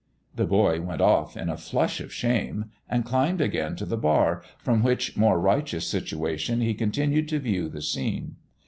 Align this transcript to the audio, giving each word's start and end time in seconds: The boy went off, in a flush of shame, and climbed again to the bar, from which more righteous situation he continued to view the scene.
The 0.35 0.47
boy 0.47 0.81
went 0.81 0.99
off, 0.99 1.37
in 1.37 1.47
a 1.47 1.55
flush 1.57 1.99
of 1.99 2.11
shame, 2.11 2.71
and 2.89 3.05
climbed 3.05 3.39
again 3.39 3.75
to 3.75 3.85
the 3.85 3.97
bar, 3.99 4.41
from 4.57 4.81
which 4.81 5.15
more 5.15 5.39
righteous 5.39 5.87
situation 5.87 6.59
he 6.59 6.73
continued 6.73 7.27
to 7.27 7.37
view 7.37 7.69
the 7.69 7.83
scene. 7.83 8.37